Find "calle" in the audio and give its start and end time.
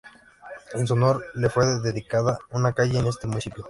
2.73-2.97